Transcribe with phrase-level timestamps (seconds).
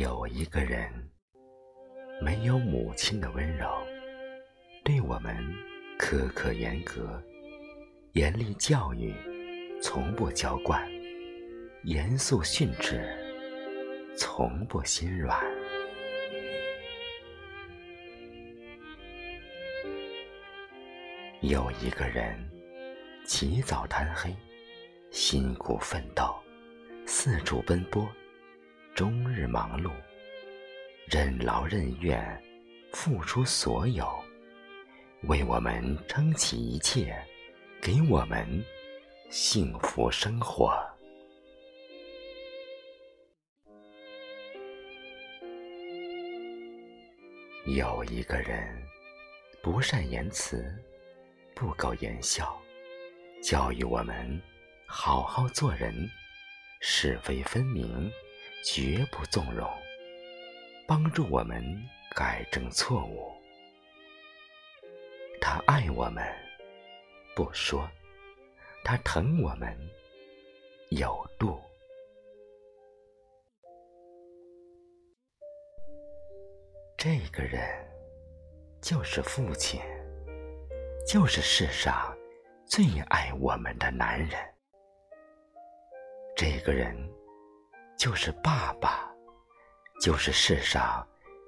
[0.00, 0.90] 有一个人，
[2.22, 3.70] 没有母亲的温柔，
[4.82, 5.36] 对我们
[5.98, 7.22] 苛刻严格，
[8.14, 9.14] 严厉教育，
[9.82, 10.90] 从不娇惯，
[11.84, 13.06] 严肃训斥，
[14.16, 15.38] 从不心软。
[21.42, 22.42] 有一个人，
[23.26, 24.34] 起早贪黑，
[25.10, 26.34] 辛苦奋斗，
[27.04, 28.08] 四处奔波。
[28.94, 29.90] 终日忙碌，
[31.06, 32.42] 任劳任怨，
[32.92, 34.06] 付出所有，
[35.22, 37.16] 为我们撑起一切，
[37.80, 38.62] 给我们
[39.30, 40.78] 幸福生活。
[47.64, 48.76] 有一个人，
[49.62, 50.62] 不善言辞，
[51.54, 52.60] 不苟言笑，
[53.42, 54.38] 教育我们
[54.86, 55.94] 好好做人，
[56.82, 58.12] 是非分明。
[58.64, 59.68] 绝不纵容，
[60.86, 61.60] 帮助我们
[62.14, 63.32] 改正错误。
[65.40, 66.24] 他爱我们，
[67.34, 67.80] 不说；
[68.84, 69.76] 他疼我们，
[70.90, 71.60] 有度。
[76.96, 77.60] 这个人
[78.80, 79.80] 就是父亲，
[81.04, 82.16] 就是世上
[82.64, 84.38] 最爱我们的男人。
[86.36, 86.96] 这个人。
[88.02, 89.08] 就是爸爸，
[90.00, 91.06] 就是世上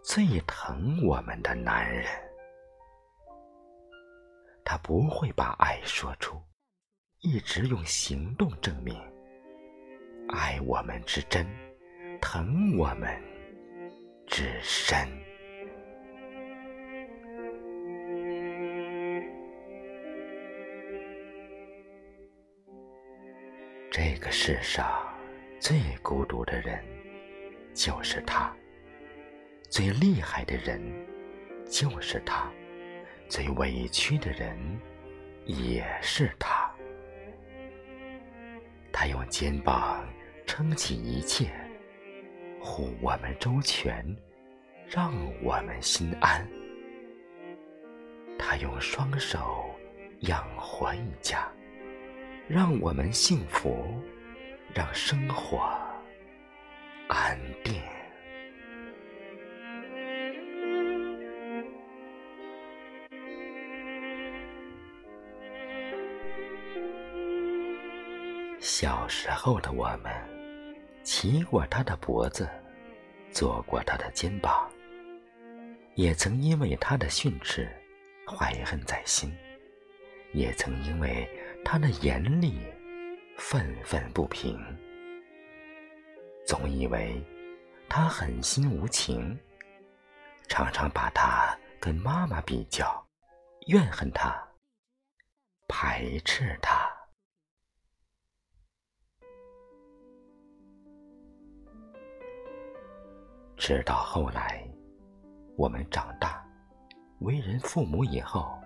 [0.00, 2.06] 最疼我们的男人。
[4.64, 6.40] 他不会把爱说出，
[7.18, 8.96] 一直用行动证明
[10.28, 11.44] 爱我们之真，
[12.20, 13.20] 疼我们
[14.28, 15.04] 之深。
[23.90, 25.05] 这个世上。
[25.58, 26.84] 最孤独的人
[27.72, 28.54] 就是他，
[29.68, 30.80] 最厉害的人
[31.64, 32.50] 就是他，
[33.28, 34.56] 最委屈的人
[35.44, 36.70] 也是他。
[38.92, 40.06] 他用肩膀
[40.46, 41.50] 撑起一切，
[42.60, 44.04] 护我们周全，
[44.86, 45.12] 让
[45.42, 46.46] 我们心安。
[48.38, 49.74] 他用双手
[50.20, 51.50] 养活一家，
[52.46, 54.00] 让我们幸福。
[54.76, 55.74] 让生活
[57.08, 57.80] 安定。
[68.60, 70.12] 小时候的我们，
[71.02, 72.46] 骑过他的脖子，
[73.30, 74.70] 坐过他的肩膀，
[75.94, 77.66] 也曾因为他的训斥
[78.26, 79.34] 怀恨在心，
[80.34, 81.26] 也曾因为
[81.64, 82.58] 他的严厉。
[83.38, 84.58] 愤愤不平，
[86.46, 87.22] 总以为
[87.88, 89.38] 他狠心无情，
[90.48, 93.06] 常常把他跟妈妈比较，
[93.66, 94.42] 怨恨他，
[95.68, 96.90] 排斥他。
[103.56, 104.66] 直到后来，
[105.56, 106.44] 我们长大，
[107.20, 108.58] 为人父母以后，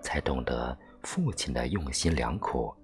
[0.00, 2.74] 才懂得父亲的用心良苦。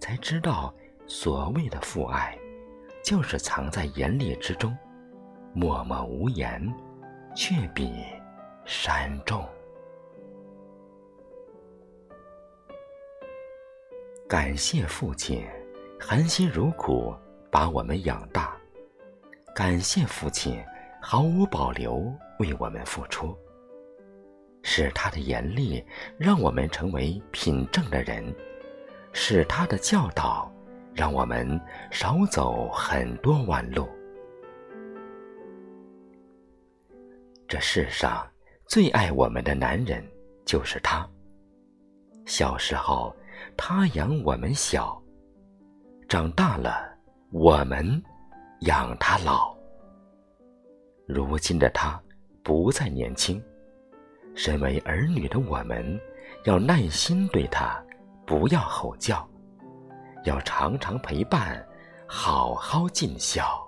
[0.00, 0.74] 才知道，
[1.06, 2.36] 所谓的父爱，
[3.04, 4.76] 就是藏在严厉之中，
[5.52, 6.62] 默默无言，
[7.34, 8.04] 却比
[8.64, 9.44] 山重。
[14.28, 15.46] 感谢父亲，
[16.00, 17.14] 含辛茹苦
[17.50, 18.56] 把我们养大；
[19.54, 20.62] 感谢父亲，
[21.00, 23.36] 毫无保留为我们付出。
[24.62, 25.84] 是他的严厉，
[26.18, 28.34] 让我们成为品正的人。
[29.18, 30.52] 是他的教导，
[30.94, 31.58] 让我们
[31.90, 33.88] 少走很多弯路。
[37.48, 38.28] 这世上
[38.66, 40.06] 最爱我们的男人
[40.44, 41.08] 就是他。
[42.26, 43.16] 小时候，
[43.56, 45.02] 他养我们小；
[46.06, 46.86] 长大了，
[47.32, 48.00] 我们
[48.60, 49.56] 养他老。
[51.08, 51.98] 如今的他
[52.42, 53.42] 不再年轻，
[54.34, 55.98] 身为儿女的我们，
[56.44, 57.82] 要耐心对他。
[58.26, 59.26] 不要吼叫，
[60.24, 61.64] 要常常陪伴，
[62.06, 63.64] 好好尽孝。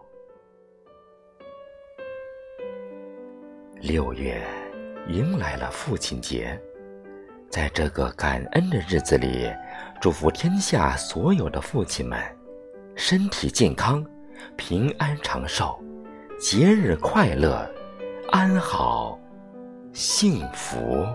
[3.80, 4.44] 六月
[5.06, 6.60] 迎来了父亲节，
[7.48, 9.48] 在这个感恩的日子里，
[10.00, 12.20] 祝福天下所有的父亲们
[12.96, 14.04] 身体健康、
[14.56, 15.80] 平安长寿，
[16.40, 17.64] 节日快乐、
[18.32, 19.16] 安好、
[19.92, 21.06] 幸福。